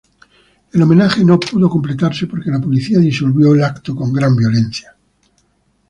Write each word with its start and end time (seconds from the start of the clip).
El 0.73 0.81
homenaje 0.81 1.23
no 1.23 1.39
pudo 1.39 1.69
completarse 1.69 2.25
porque 2.25 2.49
la 2.49 2.59
policía 2.59 2.97
disolvió 2.97 3.53
el 3.53 3.63
acto 3.63 3.95
con 3.95 4.11
gran 4.11 4.35
violencia. 4.35 4.95